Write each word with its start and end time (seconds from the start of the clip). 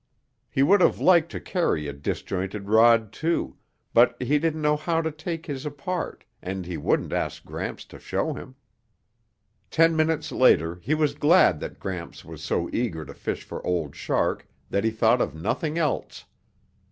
He 0.49 0.63
would 0.63 0.81
have 0.81 0.99
liked 0.99 1.29
to 1.31 1.39
carry 1.39 1.87
a 1.87 1.93
disjointed 1.93 2.67
rod, 2.69 3.11
too, 3.11 3.57
but 3.93 4.19
he 4.19 4.39
didn't 4.39 4.63
know 4.63 4.75
how 4.75 4.99
to 4.99 5.11
take 5.11 5.45
his 5.45 5.63
apart 5.63 6.25
and 6.41 6.65
he 6.65 6.75
wouldn't 6.75 7.13
ask 7.13 7.45
Gramps 7.45 7.85
to 7.85 7.99
show 7.99 8.33
him. 8.33 8.55
Ten 9.69 9.95
minutes 9.95 10.31
later 10.31 10.79
he 10.81 10.95
was 10.95 11.13
glad 11.13 11.59
that 11.59 11.77
Gramps 11.79 12.25
was 12.25 12.41
so 12.43 12.67
eager 12.73 13.05
to 13.05 13.13
fish 13.13 13.43
for 13.43 13.63
Old 13.63 13.95
Shark 13.95 14.47
that 14.71 14.83
he 14.83 14.89
thought 14.89 15.21
of 15.21 15.35
nothing 15.35 15.77
else. 15.77 16.25